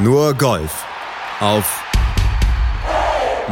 [0.00, 0.86] Nur Golf
[1.40, 1.82] auf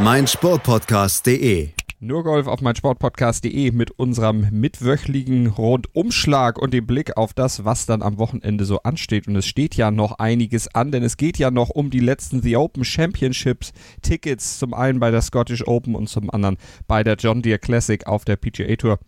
[0.01, 1.71] meinsportpodcast.de.
[1.99, 8.01] Nur Golf auf meinsportpodcast.de mit unserem mitwöchligen Rundumschlag und dem Blick auf das, was dann
[8.01, 9.27] am Wochenende so ansteht.
[9.27, 12.41] Und es steht ja noch einiges an, denn es geht ja noch um die letzten
[12.41, 14.57] The Open Championships Tickets.
[14.57, 16.55] Zum einen bei der Scottish Open und zum anderen
[16.87, 18.99] bei der John Deere Classic auf der PGA Tour.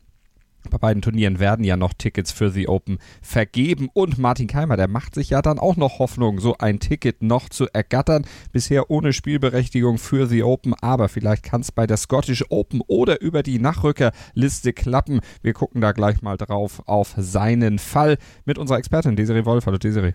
[0.70, 4.88] Bei beiden Turnieren werden ja noch Tickets für The Open vergeben und Martin Keimer, der
[4.88, 8.26] macht sich ja dann auch noch Hoffnung, so ein Ticket noch zu ergattern.
[8.52, 13.22] Bisher ohne Spielberechtigung für The Open, aber vielleicht kann es bei der Scottish Open oder
[13.22, 15.22] über die Nachrückerliste klappen.
[15.42, 19.66] Wir gucken da gleich mal drauf auf seinen Fall mit unserer Expertin Desiree Wolf.
[19.66, 20.14] Hallo Desiree.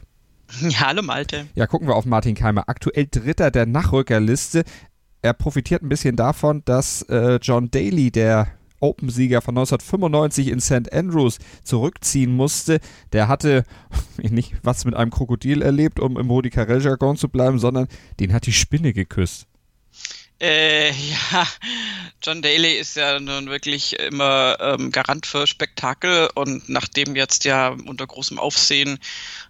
[0.60, 1.46] Ja, hallo Malte.
[1.54, 2.68] Ja, gucken wir auf Martin Keimer.
[2.68, 4.64] Aktuell Dritter der Nachrückerliste.
[5.22, 8.48] Er profitiert ein bisschen davon, dass äh, John Daly, der
[8.84, 10.92] Open-Sieger von 1995 in St.
[10.92, 12.80] Andrews zurückziehen musste.
[13.12, 13.64] Der hatte
[14.22, 17.88] nicht was mit einem Krokodil erlebt, um im Rudi Carell-Jargon zu bleiben, sondern
[18.20, 19.46] den hat die Spinne geküsst.
[20.40, 20.90] Äh,
[21.32, 21.46] ja,
[22.22, 27.68] John Daly ist ja nun wirklich immer ähm, Garant für Spektakel und nachdem jetzt ja
[27.68, 28.98] unter großem Aufsehen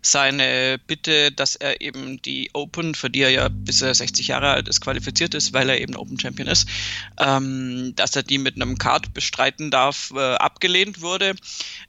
[0.02, 4.50] seine Bitte, dass er eben die Open, für die er ja bis er 60 Jahre
[4.50, 6.68] alt ist, qualifiziert ist, weil er eben Open Champion ist,
[7.18, 11.34] ähm, dass er die mit einem Card bestreiten darf, äh, abgelehnt wurde.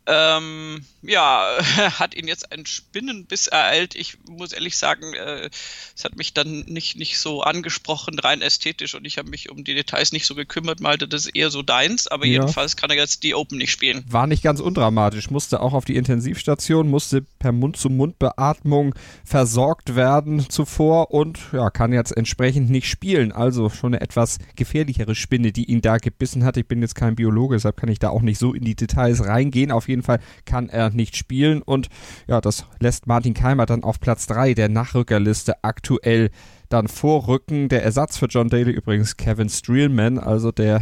[0.05, 1.57] Ähm, ja,
[1.99, 3.95] hat ihn jetzt ein Spinnenbiss ereilt.
[3.95, 5.49] Ich muss ehrlich sagen, äh,
[5.95, 9.63] es hat mich dann nicht, nicht so angesprochen, rein ästhetisch und ich habe mich um
[9.63, 12.33] die Details nicht so gekümmert, malte das ist eher so deins, aber ja.
[12.33, 14.03] jedenfalls kann er jetzt die Open nicht spielen.
[14.07, 21.11] War nicht ganz undramatisch, musste auch auf die Intensivstation, musste per Mund-zu-Mund-Beatmung versorgt werden zuvor
[21.11, 23.31] und ja, kann jetzt entsprechend nicht spielen.
[23.31, 26.57] Also schon eine etwas gefährlichere Spinne, die ihn da gebissen hat.
[26.57, 29.25] Ich bin jetzt kein Biologe, deshalb kann ich da auch nicht so in die Details
[29.25, 29.71] reingehen.
[29.71, 31.89] Auf jeden Fall kann er nicht spielen und
[32.27, 36.29] ja, das lässt Martin Keimer dann auf Platz 3 der Nachrückerliste aktuell
[36.69, 37.69] dann vorrücken.
[37.69, 40.81] Der Ersatz für John Daly übrigens Kevin Streelman, also der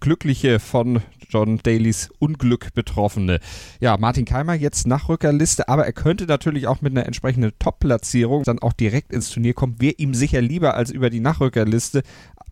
[0.00, 3.40] Glückliche von John Dalys Unglück Betroffene.
[3.80, 8.58] Ja, Martin Keimer jetzt Nachrückerliste, aber er könnte natürlich auch mit einer entsprechenden Top-Platzierung dann
[8.58, 9.80] auch direkt ins Turnier kommen.
[9.80, 12.02] Wäre ihm sicher lieber als über die Nachrückerliste.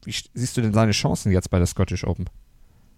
[0.05, 2.27] Wie siehst du denn seine Chancen jetzt bei der Scottish Open?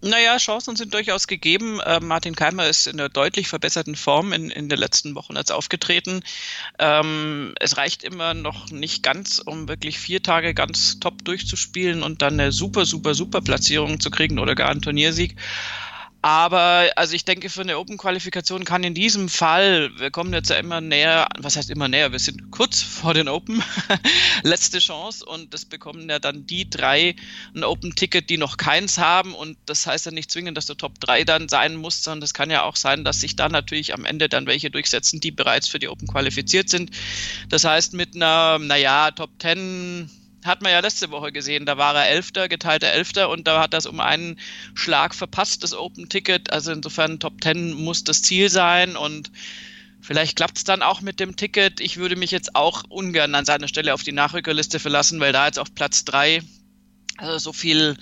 [0.01, 1.81] Naja, Chancen sind durchaus gegeben.
[1.81, 5.51] Äh, Martin Keimer ist in einer deutlich verbesserten Form in, in den letzten Wochen jetzt
[5.51, 6.21] aufgetreten.
[6.79, 12.21] Ähm, es reicht immer noch nicht ganz, um wirklich vier Tage ganz top durchzuspielen und
[12.21, 15.35] dann eine super, super, super Platzierung zu kriegen oder gar einen Turniersieg.
[16.21, 20.57] Aber also ich denke, für eine Open-Qualifikation kann in diesem Fall, wir kommen jetzt ja
[20.57, 23.63] immer näher, was heißt immer näher, wir sind kurz vor den Open,
[24.43, 27.15] letzte Chance und das bekommen ja dann die drei
[27.55, 30.99] ein Open-Ticket, die noch keins haben und das heißt ja nicht zwingend, dass der Top
[30.99, 34.03] 3 dann sein muss, sondern das kann ja auch sein, dass sich da natürlich am
[34.03, 36.91] Ende dann welche durchsetzen, die bereits für die Open qualifiziert sind.
[37.47, 40.09] Das heißt, mit einer, naja, Top 10
[40.45, 41.65] hat man ja letzte Woche gesehen.
[41.65, 44.39] Da war er Elfter, geteilter Elfter und da hat das um einen
[44.73, 46.51] Schlag verpasst, das Open-Ticket.
[46.51, 49.31] Also insofern Top Ten muss das Ziel sein und
[50.01, 51.79] vielleicht klappt es dann auch mit dem Ticket.
[51.79, 55.45] Ich würde mich jetzt auch ungern an seiner Stelle auf die Nachrückerliste verlassen, weil da
[55.45, 56.41] jetzt auf Platz drei
[57.21, 57.97] also so viel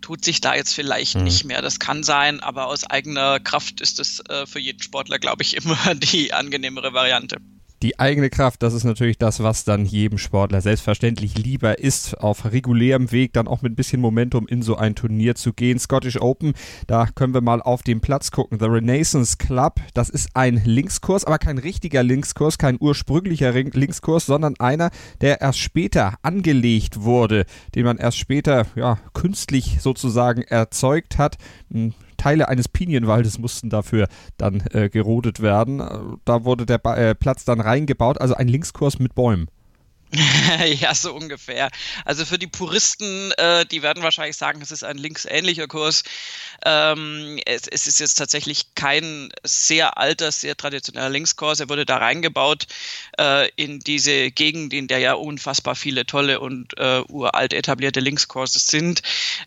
[0.00, 1.24] tut sich da jetzt vielleicht mhm.
[1.24, 1.62] nicht mehr.
[1.62, 5.56] Das kann sein, aber aus eigener Kraft ist es äh, für jeden Sportler, glaube ich,
[5.64, 7.38] immer die angenehmere Variante
[7.84, 12.50] die eigene Kraft, das ist natürlich das, was dann jedem Sportler selbstverständlich lieber ist, auf
[12.50, 15.78] regulärem Weg dann auch mit ein bisschen Momentum in so ein Turnier zu gehen.
[15.78, 16.54] Scottish Open,
[16.86, 18.58] da können wir mal auf den Platz gucken.
[18.58, 24.54] The Renaissance Club, das ist ein Linkskurs, aber kein richtiger Linkskurs, kein ursprünglicher Linkskurs, sondern
[24.58, 24.90] einer,
[25.20, 31.36] der erst später angelegt wurde, den man erst später ja, künstlich sozusagen erzeugt hat.
[32.16, 35.82] Teile eines Pinienwaldes mussten dafür dann äh, gerodet werden.
[36.24, 39.48] Da wurde der ba äh, Platz dann reingebaut, also ein Linkskurs mit Bäumen.
[40.80, 41.70] ja, so ungefähr.
[42.04, 46.02] Also für die Puristen, äh, die werden wahrscheinlich sagen, es ist ein linksähnlicher Kurs.
[46.64, 51.60] Ähm, es, es, ist jetzt tatsächlich kein sehr alter, sehr traditioneller Linkskurs.
[51.60, 52.66] Er wurde da reingebaut
[53.18, 58.66] äh, in diese Gegend, in der ja unfassbar viele tolle und äh, uralt etablierte Linkskurses
[58.66, 59.02] sind.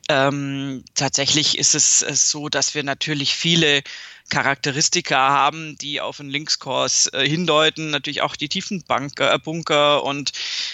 [0.09, 3.83] Ähm, tatsächlich ist es so, dass wir natürlich viele
[4.29, 7.91] Charakteristika haben, die auf einen Linkskurs äh, hindeuten.
[7.91, 10.31] Natürlich auch die tiefen Bunker, äh, Bunker und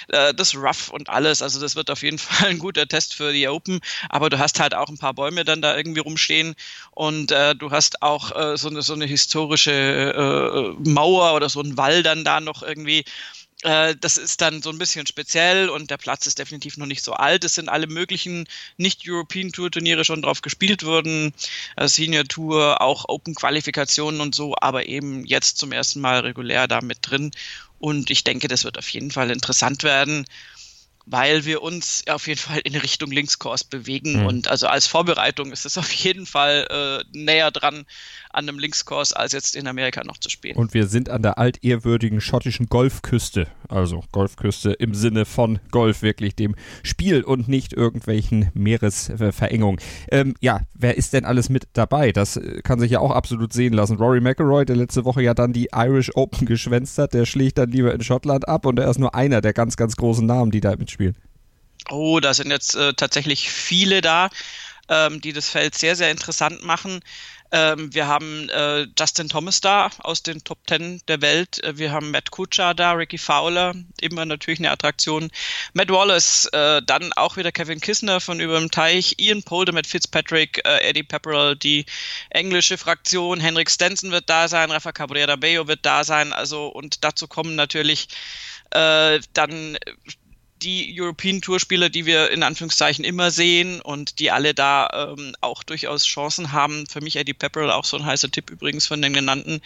[0.07, 1.41] äh, das Rough und alles.
[1.41, 3.79] Also das wird auf jeden Fall ein guter Test für die Open.
[4.09, 6.55] Aber du hast halt auch ein paar Bäume dann da irgendwie rumstehen
[6.91, 11.61] und äh, du hast auch äh, so, eine, so eine historische äh, Mauer oder so
[11.61, 13.03] ein Wall dann da noch irgendwie äh,
[13.63, 17.13] das ist dann so ein bisschen speziell und der Platz ist definitiv noch nicht so
[17.13, 17.45] alt.
[17.45, 18.45] Es sind alle möglichen
[18.75, 21.33] nicht-European Tour Turniere schon drauf gespielt worden,
[21.77, 26.67] äh, Senior Tour, auch Open Qualifikationen und so, aber eben jetzt zum ersten Mal regulär
[26.67, 27.31] da mit drin.
[27.79, 30.25] Und ich denke, das wird auf jeden Fall interessant werden
[31.05, 34.21] weil wir uns auf jeden Fall in Richtung Linkskurs bewegen.
[34.21, 34.25] Mhm.
[34.25, 37.85] Und also als Vorbereitung ist es auf jeden Fall äh, näher dran
[38.31, 40.55] an einem Linkskurs, als jetzt in Amerika noch zu spielen.
[40.55, 43.47] Und wir sind an der altehrwürdigen schottischen Golfküste.
[43.69, 49.79] Also Golfküste im Sinne von Golf, wirklich dem Spiel und nicht irgendwelchen Meeresverengungen.
[50.09, 52.11] Ähm, ja, wer ist denn alles mit dabei?
[52.11, 53.97] Das äh, kann sich ja auch absolut sehen lassen.
[53.97, 57.69] Rory McIlroy, der letzte Woche ja dann die Irish Open geschwänzt hat, der schlägt dann
[57.69, 60.61] lieber in Schottland ab und er ist nur einer der ganz, ganz großen Namen, die
[60.61, 61.15] da mitspielen.
[61.89, 64.29] Oh, da sind jetzt äh, tatsächlich viele da,
[64.89, 67.01] ähm, die das Feld sehr, sehr interessant machen.
[67.51, 71.63] Ähm, wir haben äh, Justin Thomas da aus den Top Ten der Welt.
[71.63, 75.29] Äh, wir haben Matt Kuchar da, Ricky Fowler, immer natürlich eine Attraktion.
[75.73, 79.85] Matt Wallace, äh, dann auch wieder Kevin Kissner von über dem Teich, Ian Polder, Matt
[79.85, 81.85] Fitzpatrick, äh, Eddie Pepperell, die
[82.31, 86.33] englische Fraktion, Henrik Stenson wird da sein, Rafa Cabrera Bello wird da sein.
[86.33, 88.07] Also und dazu kommen natürlich
[88.71, 89.77] äh, dann
[90.63, 95.35] die European Tour Spieler, die wir in Anführungszeichen immer sehen und die alle da ähm,
[95.41, 96.85] auch durchaus Chancen haben.
[96.87, 99.61] Für mich Eddie Pepperell auch so ein heißer Tipp übrigens von den genannten.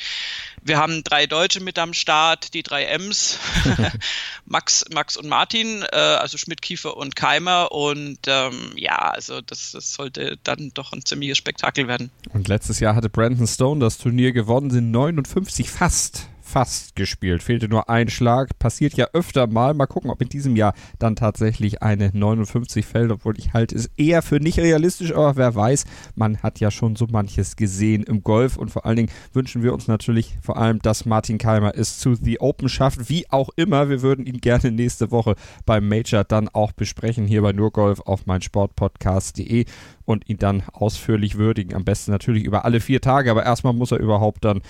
[0.64, 3.40] Wir haben drei Deutsche mit am Start, die drei M's,
[4.46, 9.72] Max, Max und Martin, äh, also Schmidt, Kiefer und Keimer und ähm, ja, also das,
[9.72, 12.12] das sollte dann doch ein ziemliches Spektakel werden.
[12.34, 17.44] Und letztes Jahr hatte Brandon Stone das Turnier gewonnen, sind 59 fast fast gespielt.
[17.44, 18.58] Fehlte nur ein Schlag.
[18.58, 19.74] Passiert ja öfter mal.
[19.74, 23.88] Mal gucken, ob in diesem Jahr dann tatsächlich eine 59 fällt, obwohl ich halte es
[23.98, 25.86] eher für nicht realistisch, aber wer weiß,
[26.16, 29.74] man hat ja schon so manches gesehen im Golf und vor allen Dingen wünschen wir
[29.74, 33.10] uns natürlich vor allem, dass Martin Keimer es zu The Open schafft.
[33.10, 35.36] Wie auch immer, wir würden ihn gerne nächste Woche
[35.66, 39.66] beim Major dann auch besprechen, hier bei Nurgolf auf meinsportpodcast.de
[40.06, 41.76] und ihn dann ausführlich würdigen.
[41.76, 44.62] Am besten natürlich über alle vier Tage, aber erstmal muss er überhaupt dann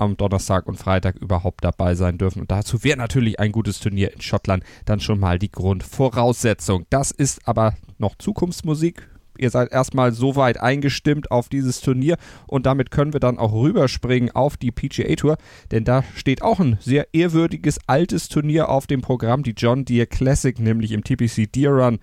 [0.00, 2.40] am Donnerstag und Freitag überhaupt dabei sein dürfen.
[2.40, 6.86] Und dazu wäre natürlich ein gutes Turnier in Schottland dann schon mal die Grundvoraussetzung.
[6.90, 9.08] Das ist aber noch Zukunftsmusik.
[9.40, 13.54] Ihr seid erstmal so weit eingestimmt auf dieses Turnier und damit können wir dann auch
[13.54, 15.38] rüberspringen auf die PGA Tour,
[15.70, 20.06] denn da steht auch ein sehr ehrwürdiges altes Turnier auf dem Programm, die John Deere
[20.06, 22.00] Classic, nämlich im TPC Deer Run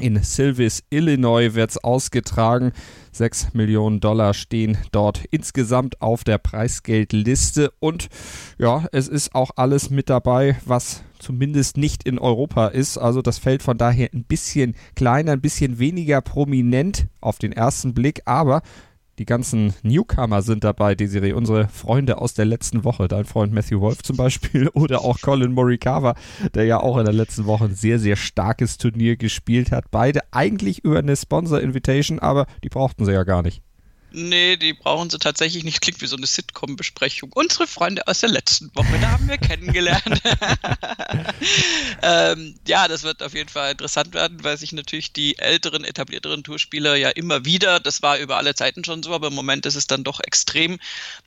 [0.00, 2.72] in Silvis, Illinois wird es ausgetragen.
[3.12, 7.72] 6 Millionen Dollar stehen dort insgesamt auf der Preisgeldliste.
[7.80, 8.08] Und
[8.58, 12.98] ja, es ist auch alles mit dabei, was zumindest nicht in Europa ist.
[12.98, 17.94] Also das fällt von daher ein bisschen kleiner, ein bisschen weniger prominent auf den ersten
[17.94, 18.22] Blick.
[18.24, 18.62] Aber
[19.20, 23.82] die ganzen Newcomer sind dabei, Desiree, unsere Freunde aus der letzten Woche, dein Freund Matthew
[23.82, 26.14] Wolf zum Beispiel oder auch Colin Morikawa,
[26.54, 29.90] der ja auch in der letzten Woche ein sehr, sehr starkes Turnier gespielt hat.
[29.90, 33.62] Beide eigentlich über eine Sponsor-Invitation, aber die brauchten sie ja gar nicht.
[34.12, 35.80] Nee, die brauchen sie tatsächlich nicht.
[35.80, 37.32] Klingt wie so eine Sitcom-Besprechung.
[37.32, 40.02] Unsere Freunde aus der letzten Woche, da haben wir kennengelernt.
[42.02, 46.42] ähm, ja, das wird auf jeden Fall interessant werden, weil sich natürlich die älteren, etablierteren
[46.42, 49.76] Tourspieler ja immer wieder, das war über alle Zeiten schon so, aber im Moment ist
[49.76, 50.78] es dann doch extrem,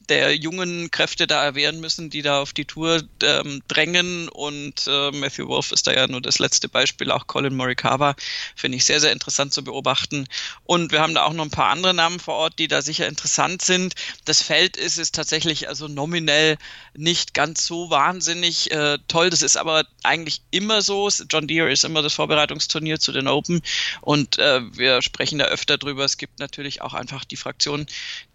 [0.10, 4.28] der jungen Kräfte da erwehren müssen, die da auf die Tour ähm, drängen.
[4.28, 8.16] Und äh, Matthew Wolf ist da ja nur das letzte Beispiel, auch Colin Morikawa,
[8.56, 10.28] finde ich sehr, sehr interessant zu beobachten.
[10.66, 13.08] Und wir haben da auch noch ein paar andere Namen vor Ort, die da sicher
[13.08, 13.94] interessant sind.
[14.26, 16.58] Das Feld ist es tatsächlich also nominell
[16.96, 19.30] nicht ganz so wahnsinnig äh, toll.
[19.30, 21.10] Das ist aber eigentlich immer so.
[21.30, 23.62] John Deere ist immer das Vorbereitungsturnier zu den Open
[24.02, 26.04] und äh, wir sprechen da öfter drüber.
[26.04, 27.86] Es gibt natürlich auch einfach die Fraktion,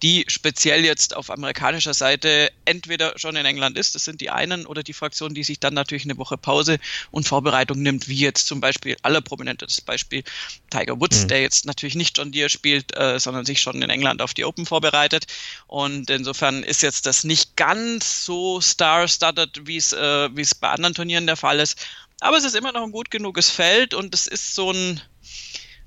[0.03, 4.67] die speziell jetzt auf amerikanischer Seite entweder schon in England ist, das sind die einen,
[4.67, 6.79] oder die Fraktion, die sich dann natürlich eine Woche Pause
[7.11, 10.23] und Vorbereitung nimmt, wie jetzt zum Beispiel aller prominentes Beispiel
[10.71, 11.29] Tiger Woods, mhm.
[11.29, 14.45] der jetzt natürlich nicht John Deere spielt, äh, sondern sich schon in England auf die
[14.45, 15.27] Open vorbereitet.
[15.67, 20.95] Und insofern ist jetzt das nicht ganz so star-studded, wie es äh, es bei anderen
[20.95, 21.79] Turnieren der Fall ist.
[22.21, 25.01] Aber es ist immer noch ein gut genuges Feld und es ist so ein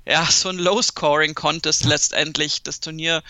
[0.04, 2.62] ja, so ein Low-Scoring-Contest letztendlich.
[2.62, 3.22] Das Turnier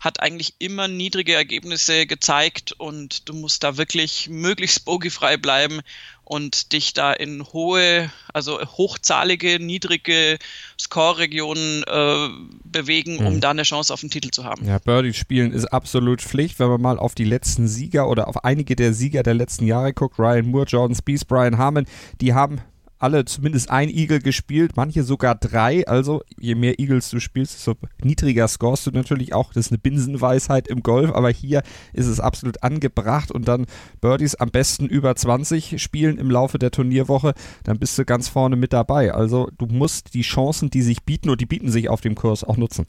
[0.00, 5.80] hat eigentlich immer niedrige Ergebnisse gezeigt und du musst da wirklich möglichst bogiefrei bleiben
[6.30, 10.38] und dich da in hohe, also hochzahlige, niedrige
[10.78, 12.28] Score-Regionen äh,
[12.62, 13.40] bewegen, um mhm.
[13.40, 14.64] da eine Chance auf den Titel zu haben.
[14.64, 18.44] Ja, Birdie spielen ist absolut Pflicht, wenn man mal auf die letzten Sieger oder auf
[18.44, 20.20] einige der Sieger der letzten Jahre guckt.
[20.20, 21.86] Ryan Moore, Jordan Spieth, Brian Harmon,
[22.20, 22.60] die haben
[23.00, 25.86] alle zumindest ein Eagle gespielt, manche sogar drei.
[25.88, 29.52] Also je mehr Eagles du spielst, desto niedriger scorest du natürlich auch.
[29.52, 33.66] Das ist eine Binsenweisheit im Golf, aber hier ist es absolut angebracht und dann
[34.00, 38.56] Birdies am besten über 20 spielen im Laufe der Turnierwoche, dann bist du ganz vorne
[38.56, 39.12] mit dabei.
[39.12, 42.44] Also du musst die Chancen, die sich bieten und die bieten sich auf dem Kurs
[42.44, 42.86] auch nutzen.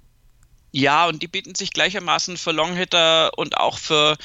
[0.74, 4.18] Ja, und die bieten sich gleichermaßen für Longhitter und auch für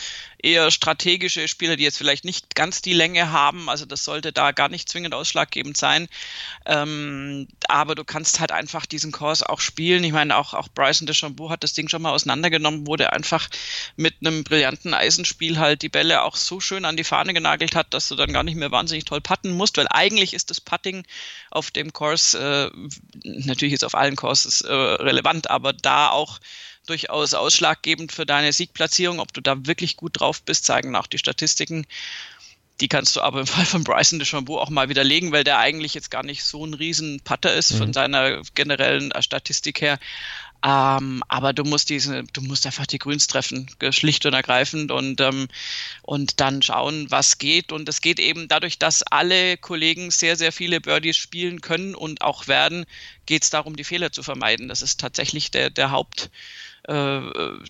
[0.46, 3.68] eher strategische Spieler, die jetzt vielleicht nicht ganz die Länge haben.
[3.68, 6.08] Also das sollte da gar nicht zwingend ausschlaggebend sein.
[6.64, 10.04] Ähm, aber du kannst halt einfach diesen Kurs auch spielen.
[10.04, 13.48] Ich meine, auch, auch Bryson DeChambeau hat das Ding schon mal auseinandergenommen, wurde einfach
[13.96, 17.92] mit einem brillanten Eisenspiel halt die Bälle auch so schön an die Fahne genagelt hat,
[17.92, 21.04] dass du dann gar nicht mehr wahnsinnig toll putten musst, weil eigentlich ist das Putting
[21.50, 22.70] auf dem Kurs, äh,
[23.24, 26.38] natürlich ist auf allen Courses äh, relevant, aber da auch
[26.86, 29.20] durchaus ausschlaggebend für deine Siegplatzierung.
[29.20, 31.86] Ob du da wirklich gut drauf bist, zeigen auch die Statistiken.
[32.80, 35.94] Die kannst du aber im Fall von Bryson DeChambeau auch mal widerlegen, weil der eigentlich
[35.94, 37.78] jetzt gar nicht so ein riesen Putter ist mhm.
[37.78, 39.98] von seiner generellen Statistik her.
[40.64, 45.20] Ähm, aber du musst diese, du musst einfach die Grüns treffen, schlicht und ergreifend und,
[45.20, 45.48] ähm,
[46.02, 47.72] und dann schauen, was geht.
[47.72, 52.22] Und es geht eben dadurch, dass alle Kollegen sehr, sehr viele Birdies spielen können und
[52.22, 52.86] auch werden,
[53.26, 54.68] geht es darum, die Fehler zu vermeiden.
[54.68, 56.30] Das ist tatsächlich der, der Haupt,
[56.88, 57.20] äh,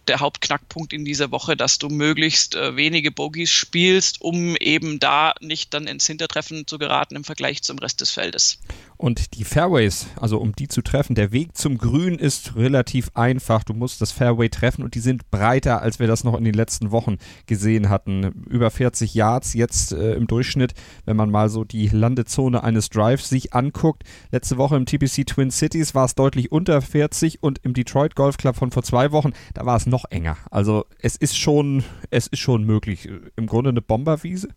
[0.09, 5.35] der Hauptknackpunkt in dieser Woche, dass du möglichst äh, wenige Bogies spielst, um eben da
[5.41, 8.59] nicht dann ins Hintertreffen zu geraten im Vergleich zum Rest des Feldes.
[8.99, 13.63] Und die Fairways, also um die zu treffen, der Weg zum Grün ist relativ einfach.
[13.65, 16.55] Du musst das Fairway treffen und die sind breiter, als wir das noch in den
[16.55, 18.45] letzten Wochen gesehen hatten.
[18.49, 20.75] Über 40 Yards jetzt äh, im Durchschnitt,
[21.05, 24.05] wenn man mal so die Landezone eines Drives sich anguckt.
[24.31, 28.39] Letzte Woche im TPC Twin Cities war es deutlich unter 40 und im Detroit Golf
[28.39, 30.37] Club von vor zwei Wochen, da war es noch enger.
[30.51, 33.09] Also es ist schon, es ist schon möglich.
[33.37, 34.49] Im Grunde eine Bomberwiese.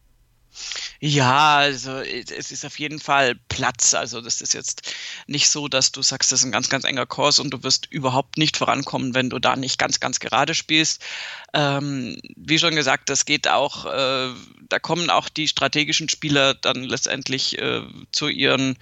[1.01, 3.93] Ja, also es ist auf jeden Fall Platz.
[3.93, 4.93] Also das ist jetzt
[5.27, 7.85] nicht so, dass du sagst, das ist ein ganz, ganz enger Kurs und du wirst
[7.89, 11.01] überhaupt nicht vorankommen, wenn du da nicht ganz, ganz gerade spielst.
[11.53, 14.33] Ähm, wie schon gesagt, das geht auch, äh,
[14.67, 18.77] da kommen auch die strategischen Spieler dann letztendlich äh, zu ihren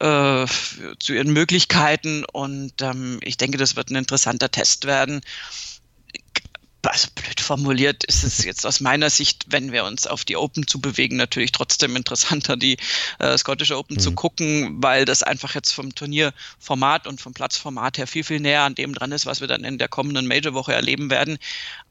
[0.00, 0.46] äh,
[0.98, 5.20] zu ihren Möglichkeiten und ähm, ich denke, das wird ein interessanter Test werden
[6.86, 10.66] also blöd formuliert ist es jetzt aus meiner Sicht, wenn wir uns auf die Open
[10.66, 12.76] zu bewegen, natürlich trotzdem interessanter, die
[13.18, 14.00] äh, Scottish Open mhm.
[14.00, 18.62] zu gucken, weil das einfach jetzt vom Turnierformat und vom Platzformat her viel, viel näher
[18.62, 21.38] an dem dran ist, was wir dann in der kommenden Major-Woche erleben werden.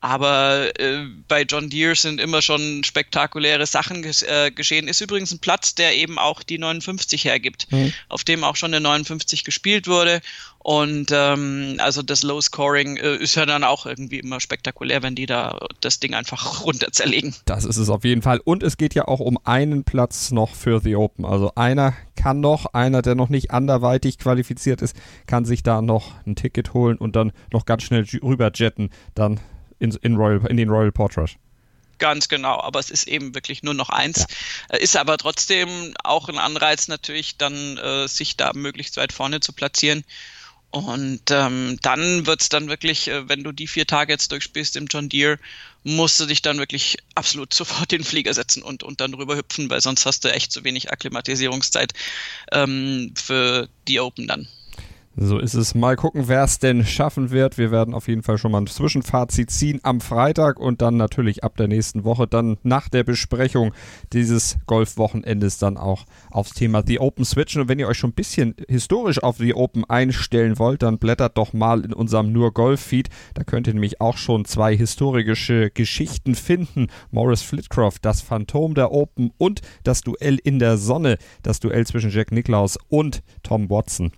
[0.01, 4.88] Aber äh, bei John Deere sind immer schon spektakuläre Sachen ges äh, geschehen.
[4.88, 7.93] Ist übrigens ein Platz, der eben auch die 59 hergibt, mhm.
[8.09, 10.21] auf dem auch schon eine 59 gespielt wurde.
[10.63, 15.13] Und ähm, also das Low Scoring äh, ist ja dann auch irgendwie immer spektakulär, wenn
[15.13, 17.36] die da das Ding einfach runter zerlegen.
[17.43, 18.39] Das ist es auf jeden Fall.
[18.39, 21.25] Und es geht ja auch um einen Platz noch für The Open.
[21.25, 24.96] Also einer kann noch, einer, der noch nicht anderweitig qualifiziert ist,
[25.27, 29.41] kann sich da noch ein Ticket holen und dann noch ganz schnell rüber jetten, dann
[29.79, 31.38] in, in, Royal, in den Royal Portrush.
[32.00, 34.27] Ganz genau, aber es ist eben wirklich nur noch eins.
[34.72, 34.77] Ja.
[34.77, 39.51] Ist aber trotzdem auch ein Anreiz natürlich, dann äh, sich da möglichst weit vorne zu
[39.51, 40.05] platzieren.
[40.74, 44.88] Und ähm, dann wird's dann wirklich, äh, wenn du die vier Tage jetzt durchspielst im
[44.88, 45.38] John Deere,
[45.84, 49.38] musst du dich dann wirklich absolut sofort in den Flieger setzen und, und dann rüber
[49.38, 51.94] hüpfen, weil sonst hast du echt zu wenig Akklimatisierungszeit
[52.51, 54.48] ähm, für die Open dann.
[55.15, 55.75] So ist es.
[55.75, 57.60] Mal gucken, wer es denn schaffen wird.
[57.60, 61.43] Wir werden auf jeden Fall schon mal ein Zwischenfazit ziehen am Freitag und dann natürlich
[61.43, 63.74] ab der nächsten Woche, dann nach der Besprechung
[64.12, 67.62] dieses Golfwochenendes dann auch aufs Thema The Open switchen.
[67.62, 71.38] Und wenn ihr euch schon ein bisschen historisch auf The Open einstellen wollt, dann blättert
[71.38, 73.10] doch mal in unserem Nur Golf Feed.
[73.36, 76.88] Da könnt ihr nämlich auch schon zwei historische Geschichten finden.
[77.12, 82.10] Morris Flitcroft, das Phantom der Open und das Duell in der Sonne, das Duell zwischen
[82.10, 84.12] Jack Nicklaus und Tom Watson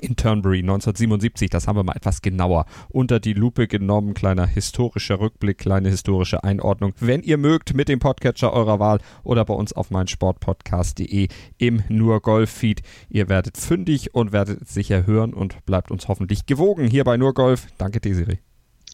[0.00, 1.50] in Turnberry 1977.
[1.50, 4.14] Das haben wir mal etwas genauer unter die Lupe genommen.
[4.14, 6.92] Kleiner historischer Rückblick, kleine historische Einordnung.
[7.00, 11.28] Wenn ihr mögt, mit dem Podcatcher eurer Wahl oder bei uns auf meinsportpodcast.de
[11.58, 12.82] im Nur Golf Feed.
[13.08, 17.34] Ihr werdet fündig und werdet sicher hören und bleibt uns hoffentlich gewogen hier bei Nur
[17.34, 17.66] Golf.
[17.78, 18.38] Danke, Desiree.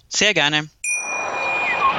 [0.08, 0.68] Sehr gerne.